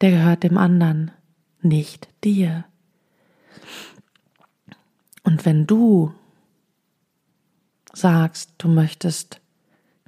Der 0.00 0.10
gehört 0.10 0.42
dem 0.42 0.58
anderen, 0.58 1.12
nicht 1.62 2.08
dir. 2.24 2.64
Und 5.24 5.44
wenn 5.44 5.66
du 5.66 6.12
sagst, 7.92 8.50
du 8.58 8.68
möchtest 8.68 9.40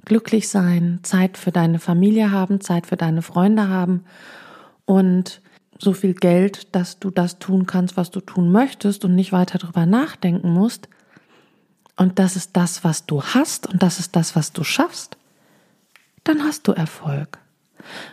glücklich 0.05 0.47
sein, 0.47 0.99
Zeit 1.03 1.37
für 1.37 1.51
deine 1.51 1.79
Familie 1.79 2.31
haben, 2.31 2.61
Zeit 2.61 2.87
für 2.87 2.95
deine 2.95 3.21
Freunde 3.21 3.67
haben 3.67 4.05
und 4.85 5.41
so 5.79 5.93
viel 5.93 6.13
Geld, 6.13 6.73
dass 6.75 6.99
du 6.99 7.11
das 7.11 7.39
tun 7.39 7.65
kannst, 7.65 7.97
was 7.97 8.09
du 8.09 8.21
tun 8.21 8.51
möchtest 8.51 9.05
und 9.05 9.15
nicht 9.15 9.31
weiter 9.31 9.57
darüber 9.57 9.85
nachdenken 9.85 10.53
musst. 10.53 10.87
Und 11.97 12.19
das 12.19 12.35
ist 12.35 12.55
das, 12.55 12.83
was 12.83 13.05
du 13.05 13.21
hast 13.23 13.67
und 13.67 13.83
das 13.83 13.99
ist 13.99 14.15
das, 14.15 14.35
was 14.35 14.53
du 14.53 14.63
schaffst. 14.63 15.17
Dann 16.23 16.43
hast 16.43 16.67
du 16.67 16.71
Erfolg. 16.71 17.39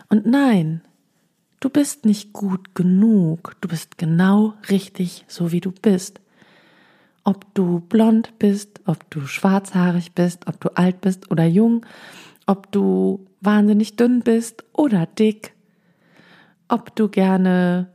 Und 0.09 0.25
nein, 0.25 0.81
du 1.59 1.69
bist 1.69 2.05
nicht 2.05 2.33
gut 2.33 2.75
genug. 2.75 3.55
Du 3.61 3.67
bist 3.67 3.97
genau 3.97 4.53
richtig, 4.69 5.25
so 5.27 5.51
wie 5.51 5.61
du 5.61 5.71
bist. 5.71 6.19
Ob 7.25 7.53
du 7.55 7.79
blond 7.81 8.39
bist, 8.39 8.79
ob 8.85 9.09
du 9.09 9.25
schwarzhaarig 9.27 10.13
bist, 10.13 10.47
ob 10.47 10.61
du 10.61 10.69
alt 10.77 11.01
bist 11.01 11.31
oder 11.31 11.45
jung, 11.45 11.85
ob 12.45 12.71
du 12.71 13.25
wahnsinnig 13.41 13.97
dünn 13.97 14.21
bist 14.21 14.63
oder 14.73 15.07
dick, 15.07 15.53
ob 16.67 16.95
du 16.95 17.09
gerne 17.09 17.91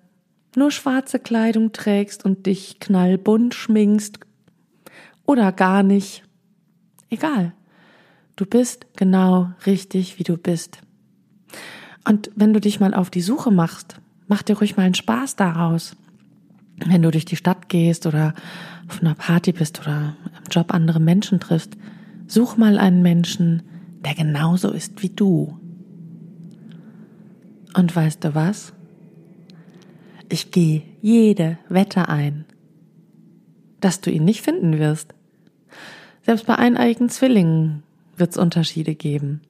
nur 0.56 0.70
schwarze 0.72 1.18
Kleidung 1.18 1.72
trägst 1.72 2.24
und 2.24 2.46
dich 2.46 2.80
knallbunt 2.80 3.54
schminkst 3.54 4.18
oder 5.24 5.52
gar 5.52 5.82
nicht. 5.84 6.24
Egal. 7.08 7.52
Du 8.36 8.46
bist 8.46 8.86
genau 8.96 9.50
richtig, 9.64 10.18
wie 10.18 10.24
du 10.24 10.36
bist. 10.36 10.80
Und 12.08 12.30
wenn 12.34 12.52
du 12.52 12.60
dich 12.60 12.80
mal 12.80 12.94
auf 12.94 13.10
die 13.10 13.20
Suche 13.20 13.50
machst, 13.50 14.00
mach 14.26 14.42
dir 14.42 14.58
ruhig 14.58 14.76
mal 14.76 14.84
einen 14.84 14.94
Spaß 14.94 15.36
daraus. 15.36 15.94
Wenn 16.86 17.02
du 17.02 17.10
durch 17.10 17.24
die 17.24 17.36
Stadt 17.36 17.68
gehst 17.68 18.06
oder 18.06 18.34
auf 18.88 19.00
einer 19.00 19.14
Party 19.14 19.52
bist 19.52 19.80
oder 19.80 20.16
im 20.38 20.50
Job 20.50 20.72
andere 20.72 21.00
Menschen 21.00 21.40
triffst, 21.40 21.76
such 22.26 22.56
mal 22.56 22.78
einen 22.78 23.02
Menschen, 23.02 23.62
der 24.04 24.14
genauso 24.14 24.70
ist 24.70 25.02
wie 25.02 25.10
du. 25.10 25.58
Und 27.74 27.94
weißt 27.94 28.24
du 28.24 28.34
was? 28.34 28.72
Ich 30.28 30.50
gehe 30.50 30.82
jede 31.02 31.58
Wette 31.68 32.08
ein, 32.08 32.44
dass 33.80 34.00
du 34.00 34.10
ihn 34.10 34.24
nicht 34.24 34.42
finden 34.42 34.78
wirst. 34.78 35.14
Selbst 36.22 36.46
bei 36.46 36.56
eineigen 36.56 37.08
Zwillingen 37.08 37.82
wird 38.16 38.30
es 38.30 38.36
Unterschiede 38.36 38.94
geben, 38.94 39.42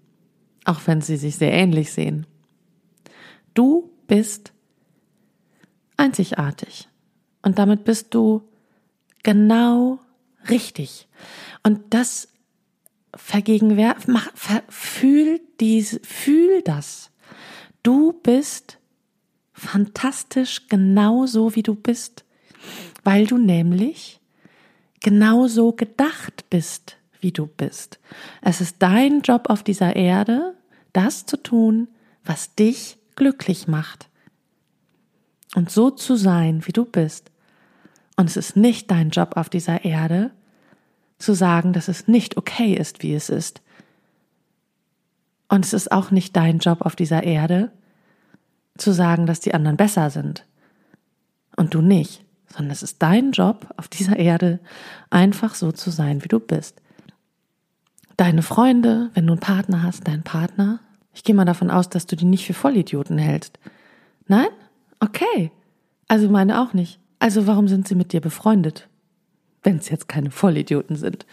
auch 0.65 0.81
wenn 0.87 1.01
sie 1.01 1.17
sich 1.17 1.37
sehr 1.37 1.53
ähnlich 1.53 1.93
sehen. 1.93 2.27
Du 3.55 3.91
bist 4.07 4.53
einzigartig 5.97 6.90
und 7.43 7.59
damit 7.59 7.85
bist 7.85 8.15
du 8.15 8.43
genau 9.23 9.99
richtig. 10.49 11.09
Und 11.63 11.81
das 11.91 12.29
vergegenwär, 13.15 13.97
mach, 14.07 14.29
fühl 14.69 15.41
dies, 15.59 16.01
fühl 16.03 16.63
das. 16.63 17.11
Du 17.83 18.13
bist 18.13 18.79
fantastisch 19.53 20.69
genauso 20.69 21.55
wie 21.55 21.63
du 21.63 21.75
bist, 21.75 22.25
weil 23.05 23.27
du 23.27 23.39
nämlich 23.39 24.21
genauso 25.01 25.73
gedacht 25.73 26.49
bist, 26.51 26.97
wie 27.21 27.33
du 27.33 27.47
bist. 27.47 27.99
Es 28.43 28.61
ist 28.61 28.77
dein 28.81 29.21
Job 29.23 29.49
auf 29.49 29.63
dieser 29.63 29.97
Erde, 29.97 30.55
das 30.93 31.27
zu 31.27 31.37
tun, 31.37 31.89
was 32.25 32.55
dich 32.55 32.97
glücklich 33.17 33.67
macht. 33.67 34.10
Und 35.55 35.71
so 35.71 35.91
zu 35.91 36.17
sein, 36.17 36.67
wie 36.67 36.73
du 36.73 36.85
bist. 36.85 37.31
Und 38.17 38.29
es 38.29 38.37
ist 38.37 38.57
nicht 38.57 38.91
dein 38.91 39.11
Job 39.11 39.37
auf 39.37 39.49
dieser 39.49 39.85
Erde, 39.85 40.31
zu 41.19 41.35
sagen, 41.35 41.73
dass 41.73 41.89
es 41.89 42.09
nicht 42.09 42.37
okay 42.37 42.75
ist, 42.75 43.03
wie 43.03 43.15
es 43.15 43.29
ist. 43.29 43.61
Und 45.49 45.65
es 45.65 45.73
ist 45.73 45.93
auch 45.93 46.11
nicht 46.11 46.37
dein 46.37 46.59
Job 46.59 46.83
auf 46.83 46.97
dieser 46.97 47.23
Erde, 47.23 47.71
zu 48.79 48.93
sagen, 48.93 49.27
dass 49.27 49.41
die 49.41 49.53
anderen 49.53 49.77
besser 49.77 50.11
sind 50.11 50.47
und 51.57 51.75
du 51.75 51.83
nicht, 51.83 52.25
sondern 52.49 52.73
es 52.73 52.83
ist 52.83 53.03
dein 53.03 53.33
Job 53.33 53.67
auf 53.77 53.89
dieser 53.89 54.17
Erde, 54.17 54.61
einfach 55.11 55.55
so 55.55 55.73
zu 55.73 55.91
sein, 55.91 56.25
wie 56.25 56.29
du 56.29 56.41
bist. 56.41 56.81
Deine 58.17 58.43
Freunde, 58.43 59.11
wenn 59.15 59.27
du 59.27 59.35
einen 59.35 59.41
Partner 59.41 59.83
hast, 59.83 60.07
dein 60.07 60.23
Partner, 60.23 60.81
ich 61.13 61.25
gehe 61.25 61.35
mal 61.35 61.45
davon 61.45 61.71
aus, 61.71 61.89
dass 61.89 62.07
du 62.07 62.17
die 62.17 62.25
nicht 62.25 62.47
für 62.47 62.55
Vollidioten 62.55 63.19
hältst. 63.19 63.59
Nein? 64.27 64.49
Okay. 65.01 65.51
Also 66.09 66.29
meine 66.29 66.61
auch 66.61 66.73
nicht. 66.73 67.01
Also 67.19 67.47
warum 67.47 67.69
sind 67.69 67.89
sie 67.89 67.95
mit 67.95 68.13
dir 68.13 68.21
befreundet? 68.21 68.89
Wenn 69.63 69.77
es 69.77 69.89
jetzt 69.89 70.09
keine 70.09 70.31
Vollidioten 70.31 70.97
sind. 70.97 71.27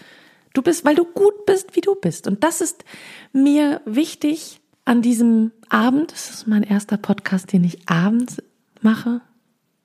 Du 0.53 0.61
bist, 0.61 0.85
weil 0.85 0.95
du 0.95 1.05
gut 1.05 1.45
bist, 1.45 1.75
wie 1.75 1.81
du 1.81 1.95
bist. 1.95 2.27
Und 2.27 2.43
das 2.43 2.61
ist 2.61 2.83
mir 3.31 3.81
wichtig, 3.85 4.59
an 4.85 5.01
diesem 5.01 5.51
Abend, 5.69 6.13
das 6.13 6.29
ist 6.29 6.47
mein 6.47 6.63
erster 6.63 6.97
Podcast, 6.97 7.51
den 7.51 7.63
ich 7.63 7.89
abends 7.89 8.41
mache, 8.81 9.21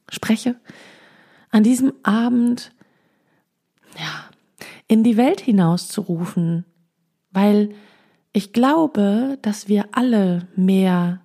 spreche, 0.08 0.56
an 1.50 1.64
diesem 1.64 1.92
Abend, 2.04 2.72
ja, 3.98 4.30
in 4.86 5.02
die 5.02 5.16
Welt 5.16 5.40
hinauszurufen, 5.40 6.64
weil 7.32 7.74
ich 8.32 8.52
glaube, 8.52 9.38
dass 9.42 9.66
wir 9.68 9.88
alle 9.92 10.46
mehr 10.54 11.20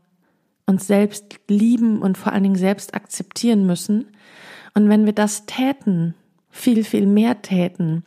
uns 0.67 0.85
selbst 0.85 1.39
lieben 1.47 2.01
und 2.01 2.17
vor 2.17 2.33
allen 2.33 2.43
Dingen 2.43 2.55
selbst 2.55 2.93
akzeptieren 2.93 3.65
müssen. 3.65 4.05
Und 4.75 4.89
wenn 4.89 5.05
wir 5.05 5.13
das 5.13 5.45
täten, 5.47 6.13
viel, 6.49 6.83
viel 6.83 7.07
mehr 7.07 7.41
täten, 7.41 8.03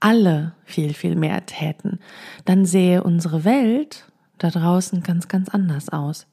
alle 0.00 0.54
viel, 0.64 0.94
viel 0.94 1.16
mehr 1.16 1.44
täten, 1.44 1.98
dann 2.44 2.64
sähe 2.64 3.02
unsere 3.02 3.44
Welt 3.44 4.06
da 4.38 4.50
draußen 4.50 5.02
ganz, 5.02 5.28
ganz 5.28 5.48
anders 5.48 5.88
aus. 5.88 6.26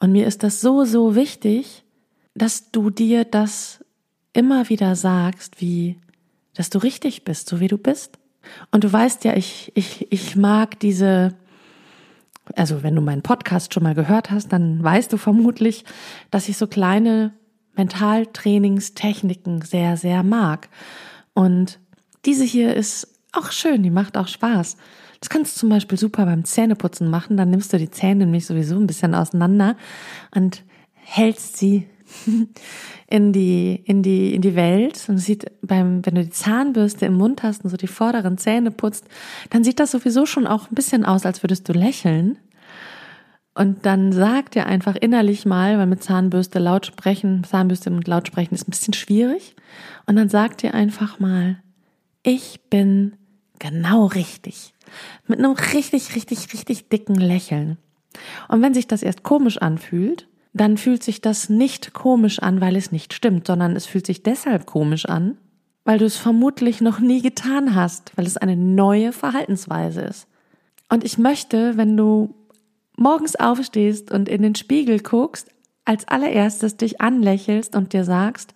Und 0.00 0.12
mir 0.12 0.26
ist 0.26 0.42
das 0.42 0.60
so, 0.60 0.84
so 0.84 1.14
wichtig, 1.14 1.84
dass 2.34 2.70
du 2.70 2.90
dir 2.90 3.24
das 3.24 3.84
immer 4.32 4.68
wieder 4.68 4.96
sagst, 4.96 5.60
wie, 5.60 5.98
dass 6.54 6.70
du 6.70 6.78
richtig 6.78 7.24
bist, 7.24 7.48
so 7.48 7.60
wie 7.60 7.68
du 7.68 7.78
bist. 7.78 8.18
Und 8.70 8.84
du 8.84 8.92
weißt 8.92 9.24
ja, 9.24 9.36
ich, 9.36 9.72
ich, 9.74 10.12
ich 10.12 10.36
mag 10.36 10.78
diese, 10.80 11.34
also 12.56 12.82
wenn 12.82 12.94
du 12.94 13.00
meinen 13.00 13.22
Podcast 13.22 13.72
schon 13.72 13.82
mal 13.82 13.94
gehört 13.94 14.30
hast, 14.30 14.52
dann 14.52 14.82
weißt 14.82 15.12
du 15.12 15.16
vermutlich, 15.16 15.84
dass 16.30 16.48
ich 16.48 16.56
so 16.56 16.66
kleine 16.66 17.32
Mentaltrainingstechniken 17.76 19.62
sehr, 19.62 19.96
sehr 19.96 20.22
mag. 20.22 20.68
Und 21.32 21.80
diese 22.24 22.44
hier 22.44 22.74
ist 22.74 23.08
auch 23.32 23.50
schön, 23.50 23.82
die 23.82 23.90
macht 23.90 24.16
auch 24.16 24.28
Spaß. 24.28 24.76
Das 25.20 25.30
kannst 25.30 25.56
du 25.56 25.60
zum 25.60 25.68
Beispiel 25.70 25.98
super 25.98 26.26
beim 26.26 26.44
Zähneputzen 26.44 27.08
machen. 27.08 27.36
Dann 27.36 27.50
nimmst 27.50 27.72
du 27.72 27.78
die 27.78 27.90
Zähne 27.90 28.26
nämlich 28.26 28.46
sowieso 28.46 28.76
ein 28.76 28.86
bisschen 28.86 29.14
auseinander 29.14 29.76
und 30.34 30.62
hältst 30.92 31.56
sie 31.56 31.88
in 33.06 33.32
die, 33.32 33.82
in 33.84 34.02
die, 34.02 34.34
in 34.34 34.42
die 34.42 34.54
Welt 34.54 35.04
und 35.08 35.18
sieht 35.18 35.46
beim, 35.62 36.04
wenn 36.04 36.14
du 36.14 36.24
die 36.24 36.30
Zahnbürste 36.30 37.06
im 37.06 37.14
Mund 37.14 37.42
hast 37.42 37.64
und 37.64 37.70
so 37.70 37.76
die 37.76 37.86
vorderen 37.86 38.38
Zähne 38.38 38.70
putzt, 38.70 39.06
dann 39.50 39.64
sieht 39.64 39.80
das 39.80 39.90
sowieso 39.90 40.26
schon 40.26 40.46
auch 40.46 40.70
ein 40.70 40.74
bisschen 40.74 41.04
aus, 41.04 41.26
als 41.26 41.42
würdest 41.42 41.68
du 41.68 41.72
lächeln. 41.72 42.38
Und 43.54 43.86
dann 43.86 44.12
sag 44.12 44.50
dir 44.50 44.66
einfach 44.66 44.96
innerlich 44.96 45.46
mal, 45.46 45.78
weil 45.78 45.86
mit 45.86 46.02
Zahnbürste 46.02 46.58
laut 46.58 46.86
sprechen, 46.86 47.44
Zahnbürste 47.44 47.90
und 47.90 48.08
laut 48.08 48.26
sprechen 48.26 48.54
ist 48.54 48.66
ein 48.66 48.72
bisschen 48.72 48.94
schwierig. 48.94 49.54
Und 50.06 50.16
dann 50.16 50.28
sag 50.28 50.58
dir 50.58 50.74
einfach 50.74 51.20
mal, 51.20 51.62
ich 52.24 52.60
bin 52.68 53.16
genau 53.60 54.06
richtig. 54.06 54.74
Mit 55.28 55.38
einem 55.38 55.52
richtig, 55.52 56.16
richtig, 56.16 56.52
richtig 56.52 56.88
dicken 56.88 57.14
Lächeln. 57.14 57.78
Und 58.48 58.62
wenn 58.62 58.74
sich 58.74 58.88
das 58.88 59.02
erst 59.02 59.22
komisch 59.22 59.58
anfühlt, 59.58 60.26
dann 60.54 60.78
fühlt 60.78 61.02
sich 61.02 61.20
das 61.20 61.50
nicht 61.50 61.92
komisch 61.92 62.38
an, 62.38 62.60
weil 62.60 62.76
es 62.76 62.92
nicht 62.92 63.12
stimmt, 63.12 63.48
sondern 63.48 63.74
es 63.76 63.86
fühlt 63.86 64.06
sich 64.06 64.22
deshalb 64.22 64.66
komisch 64.66 65.04
an, 65.06 65.36
weil 65.84 65.98
du 65.98 66.06
es 66.06 66.16
vermutlich 66.16 66.80
noch 66.80 67.00
nie 67.00 67.20
getan 67.20 67.74
hast, 67.74 68.12
weil 68.16 68.24
es 68.24 68.36
eine 68.36 68.56
neue 68.56 69.12
Verhaltensweise 69.12 70.02
ist. 70.02 70.28
Und 70.88 71.04
ich 71.04 71.18
möchte, 71.18 71.76
wenn 71.76 71.96
du 71.96 72.34
morgens 72.96 73.34
aufstehst 73.34 74.12
und 74.12 74.28
in 74.28 74.42
den 74.42 74.54
Spiegel 74.54 75.00
guckst, 75.00 75.48
als 75.84 76.06
allererstes 76.06 76.76
dich 76.76 77.00
anlächelst 77.00 77.74
und 77.74 77.92
dir 77.92 78.04
sagst, 78.04 78.54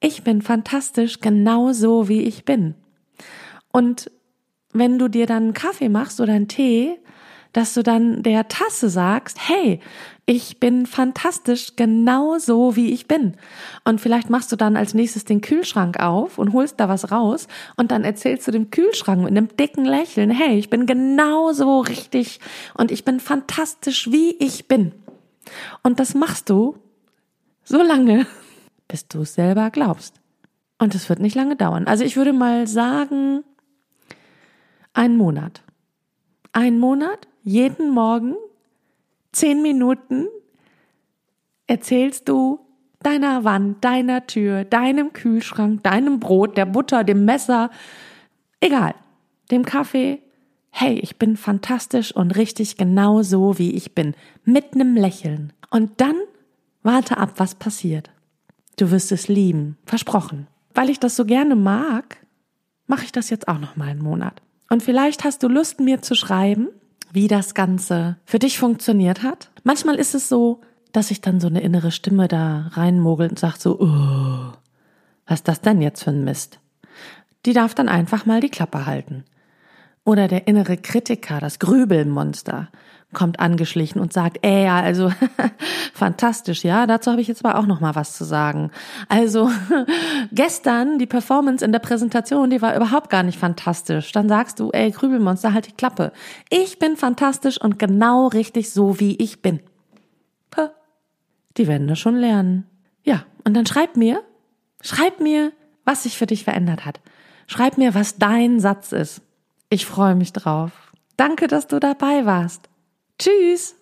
ich 0.00 0.22
bin 0.22 0.42
fantastisch 0.42 1.20
genau 1.20 1.72
so, 1.72 2.08
wie 2.08 2.20
ich 2.20 2.44
bin. 2.44 2.74
Und 3.72 4.10
wenn 4.74 4.98
du 4.98 5.08
dir 5.08 5.26
dann 5.26 5.44
einen 5.44 5.54
Kaffee 5.54 5.88
machst 5.88 6.20
oder 6.20 6.34
einen 6.34 6.48
Tee, 6.48 6.96
dass 7.54 7.72
du 7.72 7.82
dann 7.82 8.22
der 8.22 8.48
Tasse 8.48 8.90
sagst, 8.90 9.38
hey, 9.48 9.80
ich 10.26 10.58
bin 10.58 10.86
fantastisch 10.86 11.76
genau 11.76 12.38
so, 12.38 12.76
wie 12.76 12.92
ich 12.92 13.06
bin. 13.06 13.36
Und 13.84 14.00
vielleicht 14.00 14.28
machst 14.28 14.50
du 14.50 14.56
dann 14.56 14.76
als 14.76 14.92
nächstes 14.92 15.24
den 15.24 15.40
Kühlschrank 15.40 16.00
auf 16.00 16.38
und 16.38 16.52
holst 16.52 16.80
da 16.80 16.88
was 16.88 17.12
raus 17.12 17.46
und 17.76 17.92
dann 17.92 18.04
erzählst 18.04 18.46
du 18.48 18.50
dem 18.50 18.70
Kühlschrank 18.70 19.22
mit 19.22 19.30
einem 19.30 19.56
dicken 19.56 19.84
Lächeln, 19.84 20.30
hey, 20.30 20.58
ich 20.58 20.68
bin 20.68 20.84
genau 20.86 21.52
so 21.52 21.80
richtig 21.80 22.40
und 22.74 22.90
ich 22.90 23.04
bin 23.04 23.20
fantastisch, 23.20 24.10
wie 24.10 24.34
ich 24.38 24.66
bin. 24.66 24.92
Und 25.82 26.00
das 26.00 26.14
machst 26.14 26.50
du 26.50 26.76
so 27.62 27.82
lange, 27.82 28.26
bis 28.88 29.06
du 29.06 29.22
es 29.22 29.34
selber 29.34 29.70
glaubst. 29.70 30.20
Und 30.78 30.96
es 30.96 31.08
wird 31.08 31.20
nicht 31.20 31.36
lange 31.36 31.54
dauern. 31.54 31.86
Also 31.86 32.02
ich 32.02 32.16
würde 32.16 32.32
mal 32.32 32.66
sagen, 32.66 33.44
einen 34.92 35.16
Monat. 35.16 35.62
Ein 36.52 36.78
Monat 36.78 37.28
jeden 37.44 37.90
Morgen 37.90 38.34
zehn 39.32 39.62
Minuten 39.62 40.26
erzählst 41.66 42.28
du 42.28 42.60
deiner 43.02 43.44
Wand, 43.44 43.84
deiner 43.84 44.26
Tür, 44.26 44.64
deinem 44.64 45.12
Kühlschrank, 45.12 45.82
deinem 45.82 46.20
Brot, 46.20 46.56
der 46.56 46.64
Butter, 46.64 47.04
dem 47.04 47.26
Messer, 47.26 47.70
egal, 48.60 48.94
dem 49.50 49.64
Kaffee, 49.64 50.22
hey, 50.70 50.98
ich 50.98 51.18
bin 51.18 51.36
fantastisch 51.36 52.16
und 52.16 52.34
richtig 52.34 52.76
genau 52.76 53.22
so, 53.22 53.58
wie 53.58 53.72
ich 53.72 53.94
bin, 53.94 54.14
mit 54.44 54.74
einem 54.74 54.96
Lächeln. 54.96 55.52
Und 55.70 56.00
dann 56.00 56.16
warte 56.82 57.18
ab, 57.18 57.34
was 57.36 57.54
passiert. 57.54 58.10
Du 58.76 58.90
wirst 58.90 59.12
es 59.12 59.28
lieben, 59.28 59.76
versprochen. 59.84 60.48
Weil 60.74 60.90
ich 60.90 60.98
das 60.98 61.14
so 61.14 61.26
gerne 61.26 61.54
mag, 61.54 62.16
mache 62.86 63.04
ich 63.04 63.12
das 63.12 63.30
jetzt 63.30 63.46
auch 63.48 63.58
noch 63.58 63.76
mal 63.76 63.88
einen 63.88 64.02
Monat. 64.02 64.42
Und 64.70 64.82
vielleicht 64.82 65.24
hast 65.24 65.42
du 65.42 65.48
Lust, 65.48 65.78
mir 65.78 66.02
zu 66.02 66.14
schreiben, 66.14 66.68
wie 67.14 67.28
das 67.28 67.54
Ganze 67.54 68.16
für 68.24 68.40
dich 68.40 68.58
funktioniert 68.58 69.22
hat. 69.22 69.50
Manchmal 69.62 69.94
ist 69.94 70.16
es 70.16 70.28
so, 70.28 70.60
dass 70.92 71.08
sich 71.08 71.20
dann 71.20 71.38
so 71.38 71.46
eine 71.46 71.60
innere 71.60 71.92
Stimme 71.92 72.26
da 72.26 72.70
reinmogelt 72.72 73.30
und 73.30 73.38
sagt 73.38 73.60
so, 73.60 73.80
oh, 73.80 74.52
was 75.24 75.40
ist 75.40 75.48
das 75.48 75.60
denn 75.60 75.80
jetzt 75.80 76.02
für 76.02 76.10
ein 76.10 76.24
Mist? 76.24 76.58
Die 77.46 77.52
darf 77.52 77.74
dann 77.74 77.88
einfach 77.88 78.26
mal 78.26 78.40
die 78.40 78.50
Klappe 78.50 78.84
halten. 78.84 79.24
Oder 80.04 80.28
der 80.28 80.46
innere 80.46 80.76
Kritiker, 80.76 81.40
das 81.40 81.58
Grübelmonster, 81.58 82.68
kommt 83.14 83.40
angeschlichen 83.40 84.00
und 84.00 84.12
sagt, 84.12 84.38
ey, 84.42 84.64
ja, 84.64 84.80
also 84.80 85.10
fantastisch, 85.94 86.62
ja, 86.64 86.86
dazu 86.86 87.10
habe 87.10 87.22
ich 87.22 87.28
jetzt 87.28 87.44
aber 87.44 87.58
auch 87.58 87.66
noch 87.66 87.80
mal 87.80 87.94
was 87.94 88.14
zu 88.14 88.24
sagen. 88.24 88.70
Also 89.08 89.50
gestern 90.32 90.98
die 90.98 91.06
Performance 91.06 91.64
in 91.64 91.72
der 91.72 91.78
Präsentation, 91.78 92.50
die 92.50 92.60
war 92.60 92.76
überhaupt 92.76 93.08
gar 93.08 93.22
nicht 93.22 93.38
fantastisch. 93.38 94.12
Dann 94.12 94.28
sagst 94.28 94.60
du, 94.60 94.70
ey, 94.72 94.90
Grübelmonster, 94.90 95.54
halt 95.54 95.68
die 95.68 95.72
Klappe. 95.72 96.12
Ich 96.50 96.78
bin 96.78 96.96
fantastisch 96.96 97.58
und 97.58 97.78
genau 97.78 98.26
richtig 98.26 98.70
so, 98.70 99.00
wie 99.00 99.16
ich 99.16 99.40
bin. 99.40 99.60
Puh. 100.50 100.68
Die 101.56 101.66
werden 101.66 101.88
das 101.88 101.98
schon 101.98 102.16
lernen. 102.16 102.66
Ja, 103.04 103.24
und 103.44 103.54
dann 103.54 103.64
schreib 103.64 103.96
mir, 103.96 104.22
schreib 104.82 105.20
mir, 105.20 105.52
was 105.84 106.02
sich 106.02 106.18
für 106.18 106.26
dich 106.26 106.44
verändert 106.44 106.84
hat. 106.84 107.00
Schreib 107.46 107.78
mir, 107.78 107.94
was 107.94 108.18
dein 108.18 108.58
Satz 108.58 108.92
ist. 108.92 109.22
Ich 109.74 109.84
freue 109.86 110.14
mich 110.14 110.32
drauf. 110.32 110.70
Danke, 111.16 111.48
dass 111.48 111.66
du 111.66 111.80
dabei 111.80 112.24
warst. 112.24 112.68
Tschüss. 113.18 113.74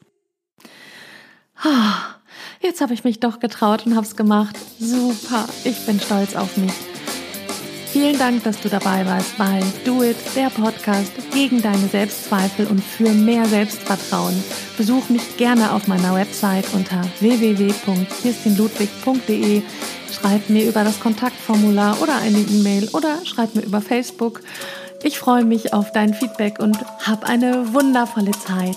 Ah, 1.63 2.15
jetzt 2.63 2.81
habe 2.81 2.95
ich 2.95 3.05
mich 3.05 3.21
doch 3.21 3.41
getraut 3.41 3.85
und 3.85 3.95
habe 3.95 4.07
es 4.07 4.17
gemacht. 4.17 4.57
Super, 4.81 5.47
ich 5.65 5.85
bin 5.85 6.01
stolz 6.01 6.35
auf 6.35 6.57
mich. 6.57 6.73
Vielen 7.89 8.19
Dank, 8.19 8.43
dass 8.43 8.59
du 8.63 8.71
dabei 8.71 9.05
warst 9.05 9.37
bei 9.37 9.63
Do 9.85 10.03
It, 10.03 10.17
der 10.35 10.49
Podcast 10.49 11.13
gegen 11.31 11.61
deine 11.61 11.89
Selbstzweifel 11.89 12.69
und 12.69 12.83
für 12.83 13.11
mehr 13.11 13.45
Selbstvertrauen. 13.45 14.43
Besuch 14.79 15.11
mich 15.11 15.37
gerne 15.37 15.75
auf 15.75 15.89
meiner 15.89 16.15
Website 16.15 16.73
unter 16.73 17.03
www.kirstinludwig.de. 17.21 19.63
Schreib 20.11 20.49
mir 20.49 20.71
über 20.71 20.85
das 20.85 20.99
Kontaktformular 21.01 22.01
oder 22.01 22.17
eine 22.17 22.39
E-Mail 22.39 22.89
oder 22.95 23.19
schreib 23.27 23.55
mir 23.55 23.61
über 23.61 23.83
Facebook. 23.83 24.41
Ich 25.05 25.19
freue 25.19 25.45
mich 25.45 25.73
auf 25.73 25.91
dein 25.91 26.15
Feedback 26.15 26.59
und 26.61 26.79
hab 27.05 27.29
eine 27.29 27.73
wundervolle 27.75 28.31
Zeit. 28.33 28.77